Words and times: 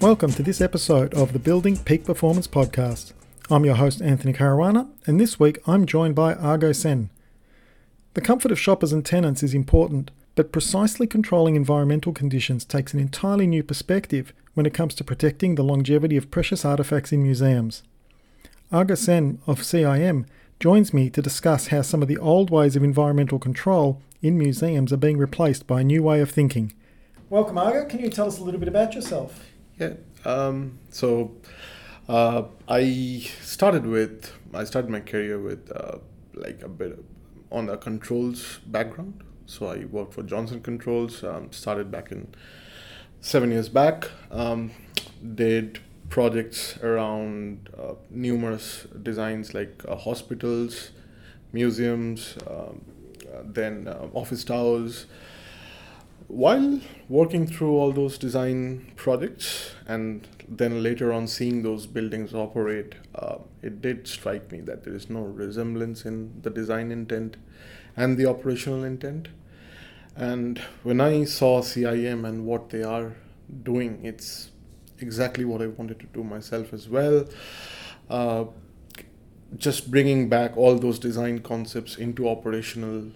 Welcome 0.00 0.32
to 0.32 0.42
this 0.42 0.62
episode 0.62 1.12
of 1.12 1.34
the 1.34 1.38
Building 1.38 1.76
Peak 1.76 2.06
Performance 2.06 2.48
Podcast. 2.48 3.12
I'm 3.50 3.66
your 3.66 3.74
host, 3.74 4.00
Anthony 4.00 4.32
Caruana, 4.32 4.88
and 5.06 5.20
this 5.20 5.38
week 5.38 5.58
I'm 5.66 5.84
joined 5.84 6.14
by 6.14 6.32
Argo 6.32 6.72
Sen. 6.72 7.10
The 8.14 8.22
comfort 8.22 8.50
of 8.50 8.58
shoppers 8.58 8.94
and 8.94 9.04
tenants 9.04 9.42
is 9.42 9.52
important, 9.52 10.10
but 10.36 10.52
precisely 10.52 11.06
controlling 11.06 11.54
environmental 11.54 12.14
conditions 12.14 12.64
takes 12.64 12.94
an 12.94 12.98
entirely 12.98 13.46
new 13.46 13.62
perspective 13.62 14.32
when 14.54 14.64
it 14.64 14.72
comes 14.72 14.94
to 14.94 15.04
protecting 15.04 15.56
the 15.56 15.62
longevity 15.62 16.16
of 16.16 16.30
precious 16.30 16.64
artifacts 16.64 17.12
in 17.12 17.22
museums. 17.22 17.82
Argo 18.72 18.94
Sen 18.94 19.38
of 19.46 19.60
CIM 19.60 20.24
joins 20.58 20.94
me 20.94 21.10
to 21.10 21.20
discuss 21.20 21.66
how 21.66 21.82
some 21.82 22.00
of 22.00 22.08
the 22.08 22.16
old 22.16 22.48
ways 22.48 22.74
of 22.74 22.82
environmental 22.82 23.38
control 23.38 24.00
in 24.22 24.38
museums 24.38 24.94
are 24.94 24.96
being 24.96 25.18
replaced 25.18 25.66
by 25.66 25.82
a 25.82 25.84
new 25.84 26.02
way 26.02 26.22
of 26.22 26.30
thinking. 26.30 26.72
Welcome, 27.28 27.58
Argo. 27.58 27.84
Can 27.84 28.00
you 28.00 28.08
tell 28.08 28.28
us 28.28 28.38
a 28.38 28.42
little 28.42 28.58
bit 28.60 28.68
about 28.68 28.94
yourself? 28.94 29.49
Yeah. 29.80 29.94
Um, 30.26 30.78
so 30.90 31.32
uh, 32.06 32.42
I 32.68 33.26
started 33.40 33.86
with 33.86 34.30
I 34.52 34.64
started 34.64 34.90
my 34.90 35.00
career 35.00 35.40
with 35.40 35.72
uh, 35.74 35.98
like 36.34 36.62
a 36.62 36.68
bit 36.68 37.02
on 37.50 37.66
the 37.66 37.78
controls 37.78 38.60
background. 38.66 39.24
So 39.46 39.68
I 39.68 39.86
worked 39.86 40.12
for 40.12 40.22
Johnson 40.22 40.60
Controls. 40.60 41.24
Um, 41.24 41.50
started 41.50 41.90
back 41.90 42.12
in 42.12 42.28
seven 43.22 43.50
years 43.50 43.70
back. 43.70 44.10
Um, 44.30 44.70
did 45.34 45.80
projects 46.10 46.76
around 46.82 47.70
uh, 47.78 47.94
numerous 48.10 48.86
designs 49.02 49.54
like 49.54 49.82
uh, 49.88 49.96
hospitals, 49.96 50.90
museums, 51.52 52.36
um, 52.46 52.82
uh, 53.32 53.42
then 53.44 53.88
uh, 53.88 54.08
office 54.12 54.44
towers 54.44 55.06
while 56.30 56.80
working 57.08 57.44
through 57.46 57.72
all 57.72 57.92
those 57.92 58.16
design 58.16 58.92
projects 58.94 59.72
and 59.86 60.28
then 60.48 60.82
later 60.82 61.12
on 61.12 61.26
seeing 61.26 61.62
those 61.62 61.86
buildings 61.86 62.32
operate, 62.34 62.94
uh, 63.16 63.38
it 63.62 63.82
did 63.82 64.06
strike 64.06 64.52
me 64.52 64.60
that 64.60 64.84
there 64.84 64.94
is 64.94 65.10
no 65.10 65.22
resemblance 65.22 66.04
in 66.04 66.40
the 66.42 66.50
design 66.50 66.92
intent 66.92 67.36
and 67.96 68.16
the 68.16 68.26
operational 68.26 68.84
intent. 68.84 69.28
And 70.14 70.58
when 70.84 71.00
I 71.00 71.24
saw 71.24 71.62
CIM 71.62 72.24
and 72.24 72.46
what 72.46 72.70
they 72.70 72.84
are 72.84 73.16
doing, 73.64 74.04
it's 74.04 74.50
exactly 75.00 75.44
what 75.44 75.60
I 75.60 75.66
wanted 75.66 75.98
to 75.98 76.06
do 76.06 76.22
myself 76.22 76.72
as 76.72 76.88
well. 76.88 77.26
Uh, 78.08 78.44
just 79.56 79.90
bringing 79.90 80.28
back 80.28 80.56
all 80.56 80.76
those 80.78 81.00
design 81.00 81.40
concepts 81.40 81.96
into 81.96 82.28
operational 82.28 83.10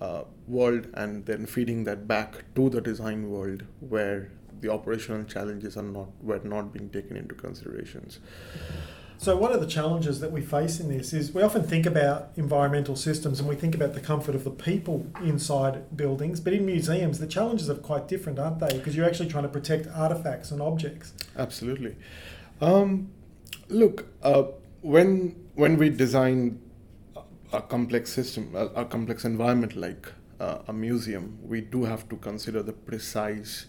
uh, 0.00 0.22
world 0.46 0.86
and 0.94 1.26
then 1.26 1.46
feeding 1.46 1.84
that 1.84 2.06
back 2.06 2.44
to 2.54 2.68
the 2.68 2.80
design 2.80 3.30
world 3.30 3.64
where 3.80 4.30
the 4.60 4.72
operational 4.72 5.24
challenges 5.24 5.76
are 5.76 5.82
not 5.82 6.08
were 6.22 6.40
not 6.44 6.72
being 6.72 6.88
taken 6.88 7.16
into 7.16 7.34
considerations. 7.34 8.20
So 9.18 9.34
one 9.34 9.52
of 9.52 9.60
the 9.60 9.66
challenges 9.66 10.20
that 10.20 10.30
we 10.30 10.42
face 10.42 10.78
in 10.78 10.88
this 10.88 11.14
is 11.14 11.32
we 11.32 11.42
often 11.42 11.62
think 11.62 11.86
about 11.86 12.30
environmental 12.36 12.96
systems 12.96 13.40
and 13.40 13.48
we 13.48 13.54
think 13.54 13.74
about 13.74 13.94
the 13.94 14.00
comfort 14.00 14.34
of 14.34 14.44
the 14.44 14.50
people 14.50 15.06
inside 15.24 15.96
buildings, 15.96 16.38
but 16.38 16.52
in 16.52 16.66
museums 16.66 17.18
the 17.18 17.26
challenges 17.26 17.70
are 17.70 17.76
quite 17.76 18.08
different, 18.08 18.38
aren't 18.38 18.58
they? 18.60 18.76
Because 18.76 18.94
you're 18.94 19.06
actually 19.06 19.28
trying 19.28 19.44
to 19.44 19.48
protect 19.48 19.86
artifacts 19.88 20.50
and 20.50 20.60
objects. 20.60 21.14
Absolutely. 21.36 21.96
Um, 22.60 23.10
look, 23.68 24.06
uh, 24.22 24.44
when 24.82 25.34
when 25.54 25.78
we 25.78 25.88
design 25.88 26.60
a 27.52 27.62
complex 27.62 28.12
system, 28.12 28.54
a, 28.54 28.66
a 28.66 28.84
complex 28.84 29.24
environment 29.24 29.76
like 29.76 30.12
uh, 30.40 30.58
a 30.68 30.72
museum, 30.72 31.38
we 31.42 31.60
do 31.60 31.84
have 31.84 32.08
to 32.08 32.16
consider 32.16 32.62
the 32.62 32.72
precise 32.72 33.66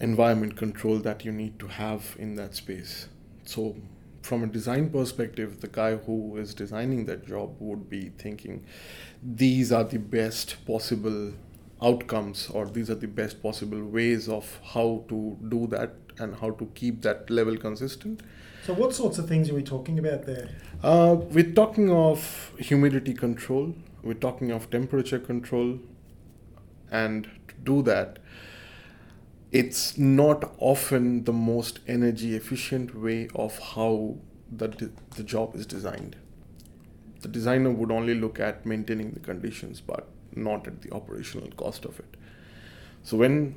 environment 0.00 0.56
control 0.56 0.98
that 0.98 1.24
you 1.24 1.32
need 1.32 1.58
to 1.58 1.66
have 1.66 2.16
in 2.18 2.34
that 2.36 2.54
space. 2.54 3.08
So, 3.44 3.76
from 4.22 4.42
a 4.42 4.46
design 4.46 4.90
perspective, 4.90 5.60
the 5.60 5.68
guy 5.68 5.96
who 5.96 6.36
is 6.36 6.52
designing 6.52 7.06
that 7.06 7.26
job 7.26 7.56
would 7.60 7.88
be 7.88 8.10
thinking 8.18 8.64
these 9.22 9.70
are 9.70 9.84
the 9.84 9.98
best 9.98 10.56
possible 10.66 11.32
outcomes 11.80 12.48
or 12.50 12.66
these 12.66 12.90
are 12.90 12.96
the 12.96 13.06
best 13.06 13.42
possible 13.42 13.84
ways 13.84 14.28
of 14.28 14.58
how 14.64 15.04
to 15.08 15.36
do 15.48 15.66
that 15.68 15.94
and 16.18 16.34
how 16.36 16.50
to 16.50 16.66
keep 16.74 17.02
that 17.02 17.28
level 17.28 17.56
consistent 17.56 18.22
so, 18.66 18.74
what 18.74 18.92
sorts 18.92 19.18
of 19.18 19.28
things 19.28 19.48
are 19.48 19.54
we 19.54 19.62
talking 19.62 19.96
about 20.00 20.26
there? 20.26 20.48
Uh, 20.82 21.14
we're 21.30 21.52
talking 21.52 21.88
of 21.88 22.50
humidity 22.58 23.14
control, 23.14 23.72
we're 24.06 24.14
talking 24.14 24.50
of 24.50 24.70
temperature 24.70 25.18
control, 25.18 25.78
and 26.90 27.24
to 27.48 27.54
do 27.64 27.82
that, 27.82 28.18
it's 29.52 29.98
not 29.98 30.54
often 30.58 31.24
the 31.24 31.32
most 31.32 31.80
energy 31.86 32.34
efficient 32.34 32.94
way 32.94 33.28
of 33.34 33.58
how 33.58 34.16
the, 34.50 34.68
the 35.16 35.22
job 35.22 35.54
is 35.54 35.66
designed. 35.66 36.16
The 37.22 37.28
designer 37.28 37.70
would 37.70 37.90
only 37.90 38.14
look 38.14 38.38
at 38.38 38.66
maintaining 38.66 39.12
the 39.12 39.20
conditions, 39.20 39.80
but 39.80 40.08
not 40.34 40.66
at 40.66 40.82
the 40.82 40.92
operational 40.92 41.50
cost 41.56 41.84
of 41.84 41.98
it. 41.98 42.16
So, 43.02 43.16
when 43.16 43.56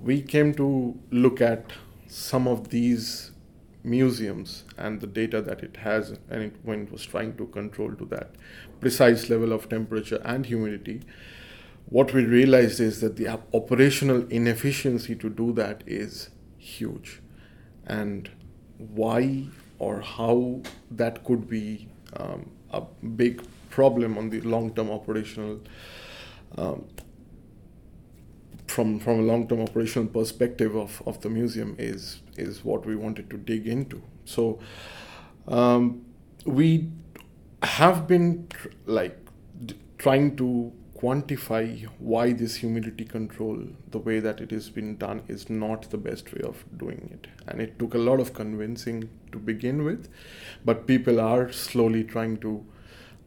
we 0.00 0.22
came 0.22 0.54
to 0.54 0.98
look 1.10 1.40
at 1.40 1.72
some 2.06 2.46
of 2.46 2.70
these 2.70 3.30
museums 3.82 4.64
and 4.76 5.00
the 5.00 5.06
data 5.06 5.40
that 5.40 5.62
it 5.62 5.78
has 5.78 6.18
and 6.28 6.42
it, 6.42 6.56
when 6.62 6.82
it 6.82 6.92
was 6.92 7.04
trying 7.04 7.36
to 7.36 7.46
control 7.46 7.92
to 7.94 8.04
that 8.04 8.30
precise 8.80 9.30
level 9.30 9.52
of 9.52 9.68
temperature 9.68 10.20
and 10.24 10.46
humidity 10.46 11.00
what 11.90 12.14
we 12.14 12.24
realized 12.24 12.78
is 12.78 13.00
that 13.00 13.16
the 13.16 13.28
operational 13.52 14.26
inefficiency 14.28 15.16
to 15.16 15.28
do 15.28 15.52
that 15.52 15.82
is 15.86 16.30
huge. 16.56 17.20
And 17.84 18.30
why 18.78 19.46
or 19.80 20.00
how 20.00 20.62
that 20.92 21.24
could 21.24 21.48
be 21.48 21.88
um, 22.16 22.50
a 22.72 22.82
big 23.16 23.42
problem 23.70 24.16
on 24.16 24.30
the 24.30 24.40
long-term 24.42 24.90
operational 24.90 25.60
um, 26.56 26.84
from 28.68 29.00
from 29.00 29.18
a 29.20 29.22
long-term 29.22 29.60
operational 29.60 30.06
perspective 30.06 30.76
of, 30.76 31.02
of 31.06 31.20
the 31.22 31.28
museum 31.28 31.74
is 31.78 32.20
is 32.40 32.64
what 32.64 32.86
we 32.86 32.96
wanted 32.96 33.30
to 33.30 33.36
dig 33.36 33.66
into. 33.66 34.02
So 34.24 34.58
um, 35.48 36.04
we 36.44 36.90
have 37.62 38.06
been 38.06 38.46
tr- 38.48 38.68
like 38.86 39.18
d- 39.64 39.76
trying 39.98 40.36
to 40.36 40.72
quantify 41.00 41.84
why 41.98 42.32
this 42.32 42.56
humidity 42.56 43.04
control, 43.04 43.58
the 43.90 43.98
way 43.98 44.20
that 44.20 44.40
it 44.40 44.50
has 44.50 44.68
been 44.68 44.96
done, 44.96 45.22
is 45.28 45.48
not 45.48 45.90
the 45.90 45.96
best 45.96 46.32
way 46.32 46.42
of 46.42 46.64
doing 46.76 47.08
it. 47.12 47.26
And 47.46 47.60
it 47.60 47.78
took 47.78 47.94
a 47.94 47.98
lot 47.98 48.20
of 48.20 48.34
convincing 48.34 49.08
to 49.32 49.38
begin 49.38 49.84
with, 49.84 50.08
but 50.64 50.86
people 50.86 51.20
are 51.20 51.50
slowly 51.52 52.04
trying 52.04 52.36
to 52.38 52.64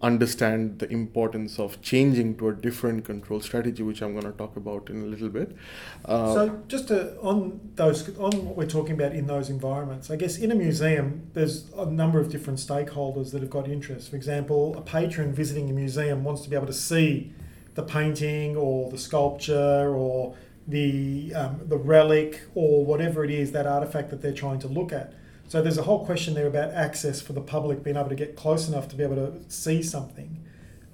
understand 0.03 0.79
the 0.79 0.89
importance 0.91 1.57
of 1.57 1.81
changing 1.81 2.35
to 2.37 2.49
a 2.49 2.53
different 2.53 3.05
control 3.05 3.39
strategy, 3.39 3.81
which 3.81 4.01
I'm 4.01 4.11
going 4.11 4.31
to 4.31 4.37
talk 4.37 4.57
about 4.57 4.89
in 4.89 5.01
a 5.01 5.05
little 5.05 5.29
bit. 5.29 5.55
Uh, 6.03 6.33
so, 6.33 6.61
just 6.67 6.89
to, 6.89 7.17
on 7.21 7.71
those 7.75 8.09
on 8.17 8.45
what 8.45 8.57
we're 8.57 8.67
talking 8.67 8.93
about 8.93 9.13
in 9.13 9.27
those 9.27 9.49
environments, 9.49 10.11
I 10.11 10.17
guess 10.17 10.37
in 10.37 10.51
a 10.51 10.55
museum, 10.55 11.29
there's 11.33 11.71
a 11.77 11.85
number 11.85 12.19
of 12.19 12.29
different 12.29 12.59
stakeholders 12.59 13.31
that 13.31 13.41
have 13.41 13.49
got 13.49 13.69
interest. 13.69 14.09
For 14.09 14.17
example, 14.17 14.75
a 14.77 14.81
patron 14.81 15.33
visiting 15.33 15.69
a 15.69 15.73
museum 15.73 16.25
wants 16.25 16.41
to 16.41 16.49
be 16.49 16.55
able 16.57 16.67
to 16.67 16.73
see 16.73 17.33
the 17.75 17.83
painting 17.83 18.57
or 18.57 18.91
the 18.91 18.97
sculpture 18.97 19.95
or 19.95 20.35
the 20.67 21.33
um, 21.33 21.61
the 21.65 21.77
relic 21.77 22.41
or 22.55 22.85
whatever 22.85 23.23
it 23.23 23.31
is 23.31 23.53
that 23.53 23.65
artifact 23.65 24.09
that 24.09 24.21
they're 24.21 24.33
trying 24.33 24.59
to 24.59 24.67
look 24.67 24.91
at. 24.91 25.13
So 25.53 25.61
there's 25.61 25.77
a 25.77 25.83
whole 25.83 26.03
question 26.03 26.33
there 26.33 26.47
about 26.47 26.71
access 26.71 27.21
for 27.21 27.33
the 27.33 27.39
public 27.39 27.83
being 27.83 27.95
able 27.95 28.09
to 28.09 28.15
get 28.15 28.35
close 28.35 28.67
enough 28.67 28.87
to 28.87 28.95
be 28.95 29.03
able 29.03 29.17
to 29.17 29.39
see 29.49 29.83
something. 29.83 30.43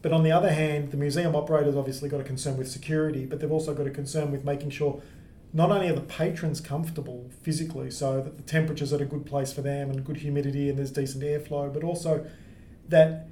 But 0.02 0.12
on 0.12 0.24
the 0.24 0.34
other 0.34 0.52
hand, 0.52 0.92
the 0.92 0.98
museum 0.98 1.34
operators 1.34 1.78
obviously 1.78 2.10
got 2.10 2.20
a 2.20 2.26
concern 2.26 2.58
with 2.58 2.70
security, 2.70 3.26
but 3.26 3.40
they've 3.40 3.50
also 3.50 3.74
got 3.74 3.88
a 3.88 3.90
concern 3.90 4.32
with 4.32 4.44
making 4.44 4.72
sure 4.72 5.02
not 5.54 5.72
only 5.72 5.88
are 5.88 5.94
the 5.94 6.02
patrons 6.02 6.60
comfortable 6.60 7.30
physically, 7.42 7.90
so 7.90 8.20
that 8.20 8.36
the 8.36 8.44
temperature's 8.44 8.92
at 8.92 9.00
a 9.00 9.06
good 9.06 9.26
place 9.26 9.54
for 9.54 9.62
them 9.62 9.90
and 9.90 10.04
good 10.04 10.18
humidity 10.18 10.68
and 10.68 10.78
there's 10.78 10.92
decent 10.92 11.24
airflow, 11.24 11.74
but 11.74 11.86
also 11.86 12.26
that 12.90 13.28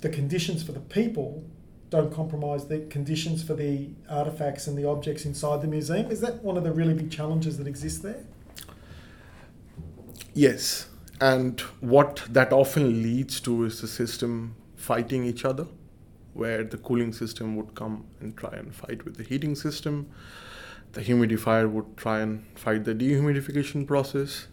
the 0.00 0.08
conditions 0.08 0.64
for 0.64 0.72
the 0.72 0.80
people 0.80 1.44
don't 1.88 2.12
compromise 2.12 2.66
the 2.66 2.80
conditions 2.90 3.44
for 3.44 3.54
the 3.54 3.90
artifacts 4.10 4.66
and 4.66 4.76
the 4.76 4.88
objects 4.88 5.24
inside 5.24 5.62
the 5.62 5.68
museum. 5.68 6.10
Is 6.10 6.20
that 6.22 6.42
one 6.42 6.56
of 6.56 6.64
the 6.64 6.72
really 6.72 6.94
big 6.94 7.12
challenges 7.12 7.58
that 7.58 7.68
exist 7.68 8.02
there? 8.02 8.24
Yes. 10.34 10.88
And 11.20 11.60
what 11.80 12.22
that 12.28 12.52
often 12.52 13.02
leads 13.02 13.40
to 13.42 13.64
is 13.64 13.80
the 13.80 13.86
system 13.86 14.56
fighting 14.76 15.24
each 15.24 15.44
other, 15.44 15.66
where 16.34 16.64
the 16.64 16.76
cooling 16.76 17.12
system 17.12 17.54
would 17.56 17.74
come 17.76 18.04
and 18.20 18.36
try 18.36 18.50
and 18.50 18.74
fight 18.74 19.04
with 19.04 19.16
the 19.16 19.22
heating 19.22 19.54
system. 19.54 20.10
The 20.92 21.02
humidifier 21.02 21.70
would 21.70 21.96
try 21.96 22.20
and 22.20 22.44
fight 22.56 22.84
the 22.84 22.94
dehumidification 22.94 23.86
process. 23.86 24.48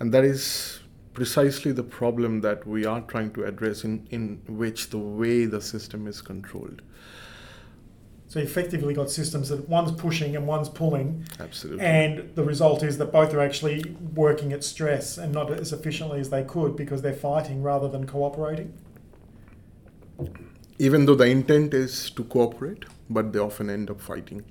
And 0.00 0.12
that 0.12 0.24
is 0.24 0.80
precisely 1.14 1.70
the 1.70 1.84
problem 1.84 2.40
that 2.40 2.66
we 2.66 2.84
are 2.84 3.00
trying 3.02 3.32
to 3.34 3.44
address, 3.44 3.84
in, 3.84 4.06
in 4.10 4.42
which 4.48 4.90
the 4.90 4.98
way 4.98 5.44
the 5.44 5.60
system 5.60 6.08
is 6.08 6.20
controlled. 6.20 6.82
So 8.32 8.38
you 8.38 8.46
effectively 8.46 8.94
got 8.94 9.10
systems 9.10 9.50
that 9.50 9.68
one's 9.68 9.92
pushing 9.92 10.36
and 10.36 10.46
one's 10.46 10.70
pulling, 10.70 11.26
Absolutely. 11.38 11.84
and 11.84 12.34
the 12.34 12.42
result 12.42 12.82
is 12.82 12.96
that 12.96 13.12
both 13.12 13.34
are 13.34 13.40
actually 13.40 13.94
working 14.14 14.54
at 14.54 14.64
stress 14.64 15.18
and 15.18 15.34
not 15.34 15.50
as 15.52 15.70
efficiently 15.70 16.18
as 16.18 16.30
they 16.30 16.42
could 16.42 16.74
because 16.74 17.02
they're 17.02 17.12
fighting 17.12 17.62
rather 17.62 17.88
than 17.88 18.06
cooperating. 18.06 18.72
Even 20.78 21.04
though 21.04 21.14
the 21.14 21.26
intent 21.26 21.74
is 21.74 22.08
to 22.12 22.24
cooperate, 22.24 22.86
but 23.10 23.34
they 23.34 23.38
often 23.38 23.68
end 23.68 23.90
up 23.90 24.00
fighting. 24.00 24.42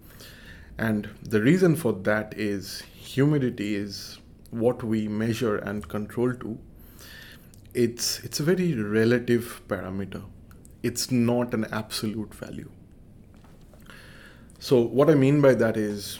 And 0.77 1.09
the 1.23 1.41
reason 1.41 1.75
for 1.75 1.91
that 1.91 2.35
is 2.37 2.83
humidity 2.93 3.73
is 3.73 4.19
what 4.51 4.83
we 4.83 5.07
measure 5.07 5.55
and 5.57 5.87
control 5.89 6.35
to. 6.35 6.59
It's 7.73 8.19
it's 8.19 8.39
a 8.39 8.43
very 8.43 8.75
relative 8.75 9.63
parameter. 9.67 10.21
It's 10.83 11.09
not 11.09 11.55
an 11.55 11.65
absolute 11.71 12.35
value. 12.35 12.69
So 14.63 14.79
what 14.79 15.09
I 15.09 15.15
mean 15.15 15.41
by 15.41 15.55
that 15.55 15.75
is 15.75 16.19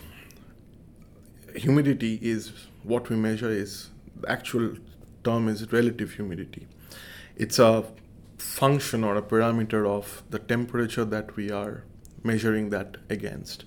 humidity 1.55 2.17
is 2.23 2.51
what 2.81 3.07
we 3.07 3.15
measure 3.15 3.51
is 3.51 3.91
the 4.19 4.31
actual 4.31 4.77
term 5.23 5.47
is 5.47 5.71
relative 5.71 6.13
humidity. 6.13 6.67
It's 7.35 7.59
a 7.59 7.85
function 8.39 9.03
or 9.03 9.15
a 9.15 9.21
parameter 9.21 9.87
of 9.87 10.23
the 10.31 10.39
temperature 10.39 11.05
that 11.05 11.35
we 11.35 11.51
are 11.51 11.83
measuring 12.23 12.71
that 12.71 12.97
against. 13.11 13.65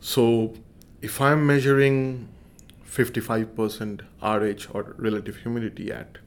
So 0.00 0.54
if 1.00 1.20
I'm 1.20 1.46
measuring 1.46 2.28
55% 2.90 4.00
RH 4.20 4.74
or 4.74 4.96
relative 4.98 5.36
humidity 5.36 5.92
at 5.92 6.18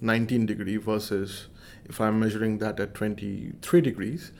19 0.00 0.46
degree 0.46 0.78
versus 0.78 1.48
if 1.84 2.00
I'm 2.00 2.18
measuring 2.18 2.56
that 2.58 2.80
at 2.80 2.94
23 2.94 3.82
degrees, 3.82 4.32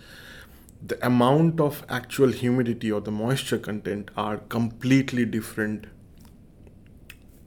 the 0.84 1.05
amount 1.06 1.61
of 1.61 1.84
actual 1.88 2.32
humidity 2.32 2.90
or 2.90 3.00
the 3.00 3.11
moisture 3.11 3.58
content 3.58 4.11
are 4.17 4.38
completely 4.38 5.25
different 5.25 5.87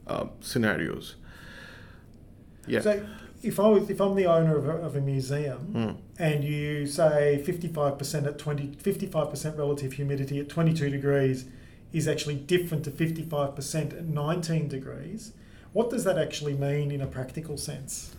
uh, 0.06 0.26
scenarios. 0.40 1.16
Yeah. 2.66 2.80
So 2.80 3.06
if 3.42 3.60
I 3.60 3.68
was, 3.68 3.90
if 3.90 4.00
I'm 4.00 4.14
the 4.14 4.26
owner 4.26 4.56
of 4.56 4.66
a, 4.68 4.72
of 4.72 4.96
a 4.96 5.00
museum 5.00 5.72
Mm. 5.74 5.96
and 6.18 6.44
you 6.44 6.86
say 6.86 7.42
55% 7.46 8.26
at 8.26 8.38
20 8.38 8.68
55% 8.68 9.58
relative 9.58 9.92
humidity 9.92 10.40
at 10.40 10.48
22 10.48 10.90
degrees 10.90 11.44
is 11.92 12.08
actually 12.08 12.34
different 12.36 12.84
to 12.84 12.90
55% 12.90 13.92
at 13.92 14.04
19 14.04 14.68
degrees, 14.68 15.32
what 15.72 15.90
does 15.90 16.04
that 16.04 16.18
actually 16.18 16.54
mean 16.54 16.90
in 16.90 17.00
a 17.00 17.06
practical 17.06 17.56
sense? 17.56 18.14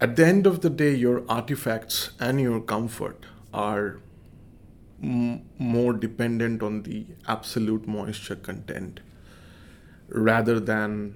At 0.00 0.16
the 0.16 0.26
end 0.26 0.46
of 0.46 0.60
the 0.60 0.70
day, 0.70 0.94
your 0.94 1.22
artifacts 1.28 2.10
and 2.18 2.40
your 2.40 2.60
comfort 2.60 3.26
are 3.54 4.00
m- 5.02 5.42
more 5.58 5.92
dependent 5.92 6.62
on 6.62 6.82
the 6.82 7.06
absolute 7.28 7.86
moisture 7.86 8.36
content 8.36 9.00
rather 10.08 10.60
than 10.60 11.14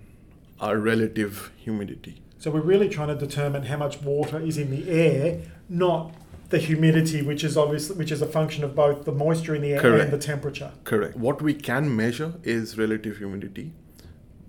our 0.60 0.78
relative 0.78 1.50
humidity. 1.56 2.22
So 2.38 2.50
we're 2.50 2.60
really 2.60 2.88
trying 2.88 3.08
to 3.08 3.14
determine 3.26 3.64
how 3.64 3.76
much 3.76 4.00
water 4.00 4.40
is 4.40 4.56
in 4.58 4.70
the 4.70 4.88
air, 4.88 5.40
not 5.68 6.12
the 6.50 6.58
humidity, 6.58 7.20
which 7.20 7.42
is 7.44 7.56
obviously 7.56 7.96
which 7.96 8.12
is 8.12 8.22
a 8.22 8.26
function 8.26 8.64
of 8.64 8.74
both 8.74 9.04
the 9.04 9.12
moisture 9.12 9.54
in 9.54 9.62
the 9.62 9.72
air 9.74 9.80
Correct. 9.80 10.04
and 10.04 10.12
the 10.12 10.18
temperature. 10.26 10.72
Correct. 10.84 11.16
What 11.16 11.42
we 11.42 11.52
can 11.52 11.94
measure 11.94 12.34
is 12.44 12.78
relative 12.78 13.18
humidity, 13.18 13.72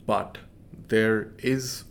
but 0.05 0.37
there 0.87 1.31
is, 1.39 1.83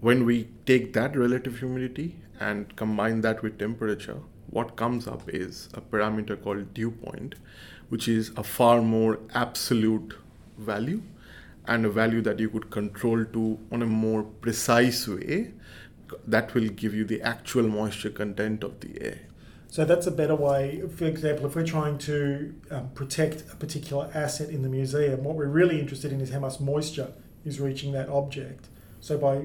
when 0.00 0.24
we 0.24 0.48
take 0.66 0.92
that 0.94 1.16
relative 1.16 1.58
humidity 1.58 2.16
and 2.40 2.74
combine 2.76 3.20
that 3.22 3.42
with 3.42 3.58
temperature, 3.58 4.20
what 4.50 4.76
comes 4.76 5.06
up 5.06 5.28
is 5.28 5.68
a 5.74 5.80
parameter 5.80 6.40
called 6.42 6.72
dew 6.74 6.90
point, 6.90 7.34
which 7.88 8.08
is 8.08 8.30
a 8.36 8.42
far 8.42 8.80
more 8.80 9.18
absolute 9.34 10.14
value 10.56 11.02
and 11.66 11.84
a 11.84 11.90
value 11.90 12.22
that 12.22 12.38
you 12.38 12.48
could 12.48 12.70
control 12.70 13.24
to 13.24 13.58
on 13.70 13.82
a 13.82 13.86
more 13.86 14.22
precise 14.22 15.06
way 15.06 15.52
that 16.26 16.54
will 16.54 16.68
give 16.68 16.94
you 16.94 17.04
the 17.04 17.20
actual 17.20 17.64
moisture 17.64 18.10
content 18.10 18.64
of 18.64 18.80
the 18.80 19.02
air. 19.02 19.18
So 19.70 19.84
that's 19.84 20.06
a 20.06 20.10
better 20.10 20.34
way. 20.34 20.82
For 20.96 21.04
example, 21.04 21.46
if 21.46 21.54
we're 21.54 21.66
trying 21.66 21.98
to 21.98 22.54
um, 22.70 22.88
protect 22.94 23.42
a 23.52 23.56
particular 23.56 24.10
asset 24.14 24.48
in 24.48 24.62
the 24.62 24.68
museum, 24.68 25.24
what 25.24 25.36
we're 25.36 25.46
really 25.46 25.78
interested 25.78 26.10
in 26.10 26.22
is 26.22 26.30
how 26.30 26.40
much 26.40 26.58
moisture 26.58 27.12
is 27.44 27.60
reaching 27.60 27.92
that 27.92 28.08
object. 28.08 28.68
So 29.00 29.18
by 29.18 29.44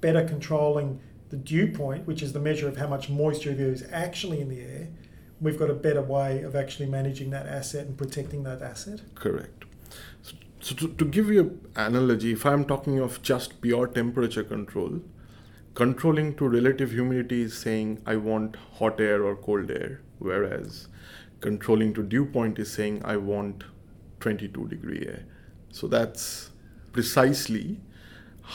better 0.00 0.26
controlling 0.26 1.00
the 1.30 1.36
dew 1.36 1.68
point, 1.68 2.06
which 2.06 2.22
is 2.22 2.32
the 2.32 2.40
measure 2.40 2.68
of 2.68 2.76
how 2.76 2.88
much 2.88 3.08
moisture 3.08 3.54
there 3.54 3.68
is 3.72 3.84
actually 3.90 4.40
in 4.40 4.48
the 4.48 4.60
air, 4.60 4.88
we've 5.40 5.58
got 5.58 5.70
a 5.70 5.74
better 5.74 6.02
way 6.02 6.42
of 6.42 6.54
actually 6.54 6.86
managing 6.86 7.30
that 7.30 7.46
asset 7.46 7.86
and 7.86 7.96
protecting 7.96 8.42
that 8.42 8.60
asset. 8.60 9.00
Correct. 9.14 9.64
So, 10.22 10.34
so 10.60 10.74
to, 10.74 10.88
to 10.88 11.04
give 11.04 11.30
you 11.30 11.60
an 11.76 11.94
analogy, 11.94 12.32
if 12.32 12.44
I'm 12.44 12.64
talking 12.64 12.98
of 12.98 13.22
just 13.22 13.60
pure 13.60 13.86
temperature 13.86 14.44
control, 14.44 15.00
controlling 15.74 16.34
to 16.36 16.48
relative 16.48 16.90
humidity 16.90 17.42
is 17.42 17.56
saying 17.56 18.02
I 18.04 18.16
want 18.16 18.56
hot 18.74 19.00
air 19.00 19.24
or 19.24 19.36
cold 19.36 19.70
air, 19.70 20.00
whereas 20.18 20.88
controlling 21.40 21.94
to 21.94 22.02
dew 22.02 22.26
point 22.26 22.58
is 22.58 22.72
saying 22.72 23.02
I 23.04 23.16
want 23.16 23.64
22 24.18 24.68
degree 24.68 25.06
air. 25.06 25.24
So 25.70 25.86
that's 25.86 26.50
precisely 26.92 27.80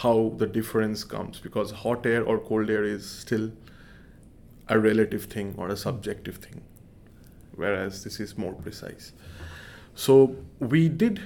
how 0.02 0.34
the 0.38 0.46
difference 0.46 1.06
comes 1.06 1.40
because 1.40 1.72
hot 1.72 2.06
air 2.06 2.24
or 2.24 2.38
cold 2.38 2.70
air 2.70 2.84
is 2.84 3.10
still 3.10 3.52
a 4.68 4.78
relative 4.78 5.26
thing 5.26 5.54
or 5.58 5.70
a 5.70 5.78
subjective 5.78 6.38
thing, 6.38 6.62
whereas 7.56 8.04
this 8.04 8.20
is 8.20 8.38
more 8.38 8.54
precise. 8.54 9.14
So 9.94 10.36
we 10.60 10.90
did 10.90 11.22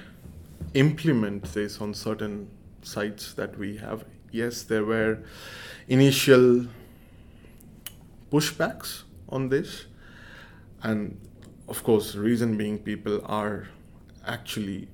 implement 0.74 1.52
this 1.52 1.80
on 1.80 1.94
certain 1.94 2.48
sites 2.82 3.34
that 3.34 3.58
we 3.58 3.76
have. 3.78 4.04
Yes, 4.30 4.62
there 4.62 4.84
were 4.84 5.18
initial 5.88 6.66
pushbacks 8.30 9.02
on 9.28 9.48
this, 9.48 9.86
and 10.84 11.18
of 11.68 11.82
course, 11.82 12.14
reason 12.14 12.56
being 12.56 12.78
people 12.78 13.20
are 13.26 13.66
actually 14.24 14.86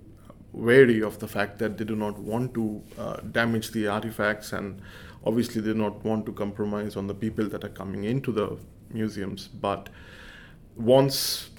wary 0.56 1.00
of 1.02 1.18
the 1.18 1.28
fact 1.28 1.58
that 1.58 1.76
they 1.78 1.84
do 1.84 1.94
not 1.94 2.18
want 2.18 2.52
to 2.54 2.82
uh, 2.98 3.16
damage 3.32 3.70
the 3.70 3.86
artifacts 3.86 4.52
and 4.52 4.80
obviously 5.24 5.60
they 5.60 5.72
do 5.72 5.78
not 5.78 6.04
want 6.04 6.24
to 6.26 6.32
compromise 6.32 6.96
on 6.96 7.06
the 7.06 7.14
people 7.14 7.46
that 7.48 7.62
are 7.62 7.74
coming 7.80 8.04
into 8.04 8.32
the 8.32 8.56
museums 8.90 9.48
but 9.48 9.88
once 10.76 11.50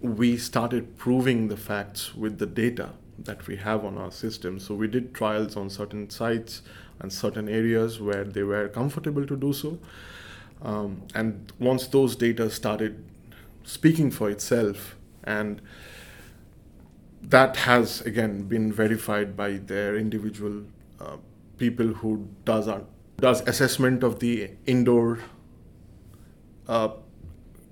we 0.00 0.36
started 0.36 0.96
proving 0.98 1.48
the 1.48 1.56
facts 1.56 2.14
with 2.14 2.38
the 2.38 2.46
data 2.46 2.90
that 3.18 3.46
we 3.46 3.56
have 3.56 3.84
on 3.84 3.96
our 3.96 4.10
system. 4.10 4.58
So 4.58 4.74
we 4.74 4.88
did 4.88 5.14
trials 5.14 5.56
on 5.56 5.70
certain 5.70 6.10
sites 6.10 6.62
and 7.00 7.12
certain 7.12 7.48
areas 7.48 8.00
where 8.00 8.24
they 8.24 8.42
were 8.42 8.68
comfortable 8.68 9.26
to 9.26 9.36
do 9.36 9.52
so. 9.52 9.78
Um, 10.62 11.02
and 11.14 11.52
once 11.58 11.86
those 11.86 12.16
data 12.16 12.50
started 12.50 13.04
speaking 13.64 14.10
for 14.10 14.30
itself, 14.30 14.96
and 15.22 15.60
that 17.28 17.56
has 17.56 18.00
again 18.02 18.42
been 18.42 18.72
verified 18.72 19.36
by 19.36 19.52
their 19.52 19.96
individual 19.96 20.62
uh, 21.00 21.16
people 21.58 21.86
who 21.86 22.28
does 22.44 22.68
does 23.18 23.40
assessment 23.42 24.02
of 24.02 24.18
the 24.20 24.50
indoor 24.66 25.20
uh, 26.68 26.88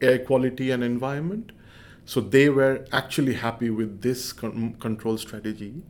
air 0.00 0.18
quality 0.18 0.70
and 0.70 0.82
environment. 0.82 1.52
So 2.04 2.20
they 2.20 2.48
were 2.48 2.84
actually 2.92 3.34
happy 3.34 3.70
with 3.70 4.02
this 4.02 4.32
con- 4.32 4.74
control 4.80 5.18
strategy. 5.18 5.82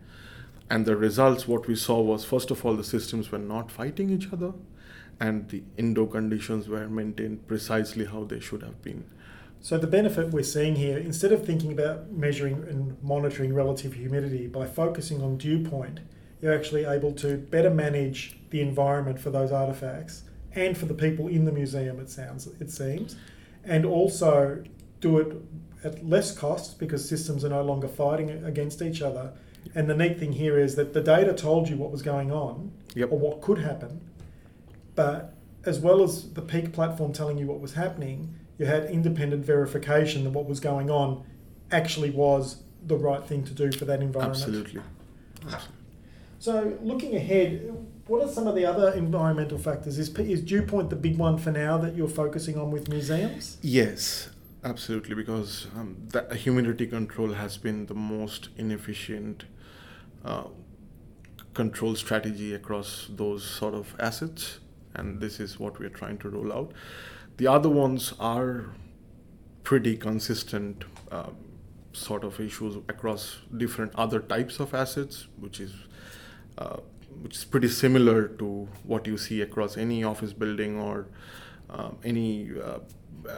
And 0.68 0.86
the 0.86 0.96
results, 0.96 1.46
what 1.46 1.66
we 1.66 1.76
saw 1.76 2.00
was 2.00 2.24
first 2.24 2.50
of 2.50 2.64
all, 2.64 2.76
the 2.76 2.84
systems 2.84 3.30
were 3.30 3.38
not 3.38 3.70
fighting 3.70 4.10
each 4.10 4.32
other, 4.32 4.52
and 5.20 5.48
the 5.48 5.62
indoor 5.76 6.08
conditions 6.08 6.68
were 6.68 6.88
maintained 6.88 7.46
precisely 7.46 8.06
how 8.06 8.24
they 8.24 8.40
should 8.40 8.62
have 8.62 8.82
been. 8.82 9.04
So 9.62 9.78
the 9.78 9.86
benefit 9.86 10.30
we're 10.30 10.42
seeing 10.42 10.74
here, 10.74 10.98
instead 10.98 11.30
of 11.30 11.46
thinking 11.46 11.70
about 11.70 12.10
measuring 12.10 12.64
and 12.68 13.00
monitoring 13.00 13.54
relative 13.54 13.92
humidity, 13.94 14.48
by 14.48 14.66
focusing 14.66 15.22
on 15.22 15.38
dew 15.38 15.60
point, 15.60 16.00
you're 16.40 16.52
actually 16.52 16.84
able 16.84 17.12
to 17.12 17.36
better 17.36 17.70
manage 17.70 18.36
the 18.50 18.60
environment 18.60 19.20
for 19.20 19.30
those 19.30 19.52
artifacts 19.52 20.24
and 20.56 20.76
for 20.76 20.86
the 20.86 20.94
people 20.94 21.28
in 21.28 21.44
the 21.44 21.52
museum. 21.52 22.00
It 22.00 22.10
sounds, 22.10 22.48
it 22.58 22.72
seems, 22.72 23.14
and 23.62 23.86
also 23.86 24.64
do 25.00 25.18
it 25.18 25.36
at 25.84 26.04
less 26.04 26.36
cost 26.36 26.80
because 26.80 27.08
systems 27.08 27.44
are 27.44 27.48
no 27.48 27.62
longer 27.62 27.86
fighting 27.86 28.30
against 28.44 28.82
each 28.82 29.00
other. 29.00 29.32
And 29.76 29.88
the 29.88 29.94
neat 29.94 30.18
thing 30.18 30.32
here 30.32 30.58
is 30.58 30.74
that 30.74 30.92
the 30.92 31.00
data 31.00 31.32
told 31.32 31.68
you 31.68 31.76
what 31.76 31.92
was 31.92 32.02
going 32.02 32.32
on 32.32 32.72
Yep. 32.96 33.12
or 33.12 33.18
what 33.20 33.40
could 33.40 33.58
happen, 33.58 34.00
but 34.96 35.34
as 35.64 35.78
well 35.78 36.02
as 36.02 36.32
the 36.32 36.42
peak 36.42 36.72
platform 36.72 37.12
telling 37.12 37.38
you 37.38 37.46
what 37.46 37.60
was 37.60 37.74
happening, 37.74 38.34
you 38.58 38.66
had 38.66 38.84
independent 38.84 39.44
verification 39.44 40.24
that 40.24 40.30
what 40.30 40.46
was 40.46 40.60
going 40.60 40.90
on 40.90 41.24
actually 41.70 42.10
was 42.10 42.62
the 42.86 42.96
right 42.96 43.24
thing 43.24 43.44
to 43.44 43.54
do 43.54 43.72
for 43.72 43.84
that 43.84 44.00
environment. 44.00 44.36
Absolutely. 44.36 44.82
So, 46.38 46.76
looking 46.82 47.14
ahead, 47.14 47.72
what 48.06 48.22
are 48.22 48.28
some 48.28 48.46
of 48.46 48.54
the 48.54 48.66
other 48.66 48.92
environmental 48.92 49.58
factors? 49.58 49.98
Is, 49.98 50.08
is 50.18 50.42
dew 50.42 50.62
point 50.62 50.90
the 50.90 50.96
big 50.96 51.16
one 51.16 51.38
for 51.38 51.52
now 51.52 51.78
that 51.78 51.94
you're 51.94 52.08
focusing 52.08 52.58
on 52.58 52.70
with 52.70 52.88
museums? 52.88 53.58
Yes. 53.62 54.30
Absolutely, 54.64 55.16
because 55.16 55.66
um, 55.76 55.96
the 56.10 56.34
humidity 56.36 56.86
control 56.86 57.32
has 57.32 57.56
been 57.56 57.86
the 57.86 57.94
most 57.94 58.48
inefficient 58.56 59.44
uh, 60.24 60.44
control 61.52 61.96
strategy 61.96 62.54
across 62.54 63.08
those 63.10 63.44
sort 63.44 63.74
of 63.74 63.94
assets, 63.98 64.60
and 64.94 65.20
this 65.20 65.40
is 65.40 65.58
what 65.58 65.80
we're 65.80 65.88
trying 65.88 66.16
to 66.18 66.28
roll 66.28 66.52
out. 66.52 66.72
The 67.36 67.46
other 67.46 67.68
ones 67.68 68.12
are 68.20 68.66
pretty 69.64 69.96
consistent 69.96 70.84
um, 71.10 71.36
sort 71.92 72.24
of 72.24 72.40
issues 72.40 72.76
across 72.88 73.38
different 73.56 73.94
other 73.94 74.20
types 74.20 74.60
of 74.60 74.74
assets, 74.74 75.26
which 75.38 75.60
is 75.60 75.72
uh, 76.58 76.76
which 77.22 77.36
is 77.36 77.44
pretty 77.44 77.68
similar 77.68 78.28
to 78.28 78.68
what 78.84 79.06
you 79.06 79.16
see 79.18 79.42
across 79.42 79.76
any 79.76 80.02
office 80.02 80.32
building 80.32 80.78
or 80.80 81.06
um, 81.70 81.96
any 82.04 82.50
uh, 82.62 82.78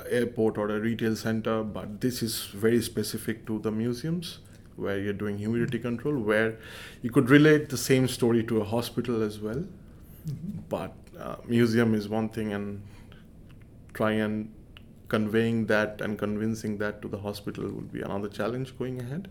airport 0.09 0.59
or 0.59 0.71
a 0.71 0.81
retail 0.81 1.17
center. 1.17 1.63
But 1.63 2.01
this 2.01 2.23
is 2.23 2.47
very 2.47 2.81
specific 2.83 3.47
to 3.47 3.59
the 3.59 3.71
museums 3.71 4.39
where 4.77 4.99
you're 4.99 5.13
doing 5.13 5.39
humidity 5.39 5.79
control, 5.79 6.17
where 6.19 6.59
you 7.03 7.11
could 7.11 7.31
relate 7.31 7.69
the 7.69 7.77
same 7.77 8.09
story 8.09 8.43
to 8.45 8.61
a 8.61 8.65
hospital 8.65 9.23
as 9.23 9.39
well. 9.39 9.65
Mm-hmm. 10.29 10.59
But 10.69 10.95
uh, 11.19 11.37
museum 11.47 11.95
is 11.95 12.09
one 12.09 12.29
thing, 12.29 12.53
and 12.53 12.83
try 13.95 14.13
and 14.13 14.53
conveying 15.09 15.67
that 15.67 16.01
and 16.01 16.19
convincing 16.19 16.79
that 16.79 17.01
to 17.03 17.09
the 17.09 17.19
hospital 17.19 17.65
will 17.65 17.83
be 17.83 18.03
another 18.03 18.29
challenge 18.29 18.77
going 18.79 19.01
ahead. 19.01 19.29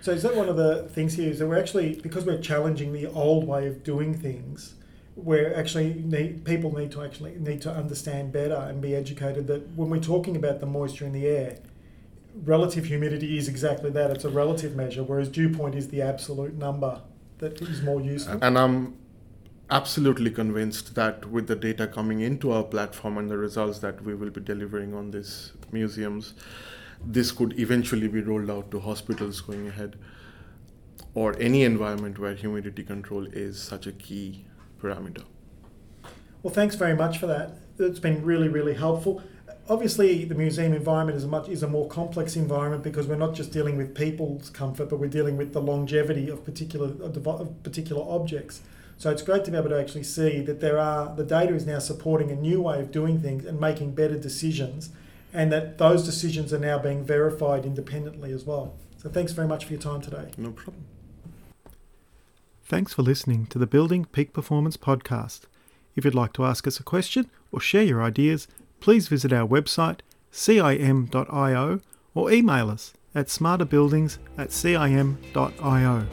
So 0.00 0.12
is 0.12 0.22
that 0.22 0.36
one 0.36 0.48
of 0.48 0.56
the 0.56 0.88
things 0.88 1.14
here? 1.14 1.30
Is 1.30 1.38
that 1.38 1.46
we're 1.46 1.58
actually 1.58 2.00
because 2.00 2.24
we're 2.24 2.40
challenging 2.40 2.92
the 2.92 3.06
old 3.06 3.46
way 3.46 3.66
of 3.66 3.82
doing 3.82 4.14
things, 4.14 4.74
we're 5.16 5.54
actually 5.54 5.94
need, 5.94 6.44
people 6.44 6.76
need 6.76 6.92
to 6.92 7.02
actually 7.02 7.36
need 7.36 7.62
to 7.62 7.70
understand 7.70 8.32
better 8.32 8.54
and 8.54 8.80
be 8.80 8.94
educated 8.94 9.46
that 9.46 9.68
when 9.74 9.88
we're 9.90 9.98
talking 9.98 10.36
about 10.36 10.60
the 10.60 10.66
moisture 10.66 11.06
in 11.06 11.12
the 11.12 11.26
air, 11.26 11.58
relative 12.44 12.84
humidity 12.84 13.38
is 13.38 13.48
exactly 13.48 13.90
that. 13.90 14.10
It's 14.10 14.24
a 14.24 14.28
relative 14.28 14.76
measure, 14.76 15.02
whereas 15.02 15.28
dew 15.28 15.48
point 15.48 15.74
is 15.74 15.88
the 15.88 16.02
absolute 16.02 16.54
number 16.54 17.00
that 17.38 17.60
is 17.62 17.82
more 17.82 18.00
useful. 18.00 18.38
And 18.42 18.58
I'm 18.58 18.94
absolutely 19.70 20.30
convinced 20.30 20.94
that 20.94 21.26
with 21.30 21.48
the 21.48 21.56
data 21.56 21.86
coming 21.86 22.20
into 22.20 22.52
our 22.52 22.62
platform 22.62 23.18
and 23.18 23.28
the 23.30 23.36
results 23.36 23.80
that 23.80 24.00
we 24.02 24.14
will 24.14 24.30
be 24.30 24.40
delivering 24.40 24.94
on 24.94 25.10
these 25.10 25.52
museums, 25.72 26.34
this 27.04 27.32
could 27.32 27.58
eventually 27.58 28.08
be 28.08 28.20
rolled 28.20 28.50
out 28.50 28.70
to 28.70 28.80
hospitals 28.80 29.40
going 29.40 29.66
ahead 29.68 29.96
or 31.14 31.34
any 31.40 31.64
environment 31.64 32.18
where 32.18 32.34
humidity 32.34 32.84
control 32.84 33.26
is 33.26 33.60
such 33.60 33.86
a 33.86 33.92
key 33.92 34.44
parameter. 34.80 35.24
Well, 36.42 36.54
thanks 36.54 36.76
very 36.76 36.94
much 36.94 37.18
for 37.18 37.26
that. 37.26 37.54
It's 37.78 37.98
been 37.98 38.24
really, 38.24 38.48
really 38.48 38.74
helpful. 38.74 39.22
Obviously, 39.68 40.24
the 40.24 40.34
museum 40.34 40.72
environment 40.72 41.16
is 41.16 41.24
a 41.24 41.26
much 41.26 41.48
is 41.48 41.64
a 41.64 41.68
more 41.68 41.88
complex 41.88 42.36
environment 42.36 42.84
because 42.84 43.08
we're 43.08 43.16
not 43.16 43.34
just 43.34 43.50
dealing 43.50 43.76
with 43.76 43.96
people's 43.96 44.48
comfort, 44.50 44.88
but 44.88 45.00
we're 45.00 45.08
dealing 45.08 45.36
with 45.36 45.52
the 45.52 45.60
longevity 45.60 46.28
of 46.28 46.44
particular 46.44 46.86
of 47.02 47.62
particular 47.64 48.04
objects. 48.08 48.60
So 48.98 49.10
it's 49.10 49.22
great 49.22 49.44
to 49.44 49.50
be 49.50 49.56
able 49.56 49.68
to 49.68 49.78
actually 49.78 50.04
see 50.04 50.40
that 50.40 50.60
there 50.60 50.78
are 50.78 51.14
the 51.14 51.24
data 51.24 51.54
is 51.54 51.66
now 51.66 51.78
supporting 51.78 52.30
a 52.30 52.36
new 52.36 52.62
way 52.62 52.80
of 52.80 52.90
doing 52.90 53.20
things 53.20 53.44
and 53.44 53.60
making 53.60 53.94
better 53.94 54.18
decisions, 54.18 54.90
and 55.32 55.52
that 55.52 55.78
those 55.78 56.04
decisions 56.04 56.52
are 56.52 56.58
now 56.58 56.78
being 56.78 57.04
verified 57.04 57.66
independently 57.66 58.32
as 58.32 58.44
well. 58.44 58.74
So 58.96 59.10
thanks 59.10 59.32
very 59.32 59.46
much 59.46 59.66
for 59.66 59.72
your 59.72 59.82
time 59.82 60.00
today. 60.00 60.30
No 60.38 60.50
problem. 60.50 60.84
Thanks 62.64 62.94
for 62.94 63.02
listening 63.02 63.46
to 63.48 63.58
the 63.58 63.66
Building 63.66 64.06
Peak 64.06 64.32
Performance 64.32 64.76
podcast. 64.76 65.42
If 65.94 66.04
you'd 66.04 66.14
like 66.14 66.32
to 66.32 66.44
ask 66.44 66.66
us 66.66 66.80
a 66.80 66.82
question 66.82 67.30
or 67.52 67.60
share 67.60 67.84
your 67.84 68.02
ideas, 68.02 68.48
please 68.80 69.08
visit 69.08 69.32
our 69.32 69.46
website 69.46 70.00
cim.io 70.32 71.80
or 72.14 72.30
email 72.32 72.70
us 72.70 72.92
at 73.14 73.28
smarterbuildings 73.28 74.18
at 74.36 74.52
cim.io. 74.52 76.06